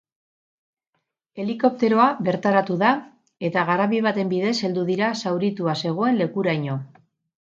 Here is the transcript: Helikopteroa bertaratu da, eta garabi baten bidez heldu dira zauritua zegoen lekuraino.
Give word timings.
Helikopteroa 1.41 2.07
bertaratu 2.29 2.77
da, 2.83 2.93
eta 3.49 3.67
garabi 3.69 4.01
baten 4.07 4.33
bidez 4.33 4.55
heldu 4.69 4.85
dira 4.89 5.13
zauritua 5.25 5.79
zegoen 5.85 6.17
lekuraino. 6.23 6.79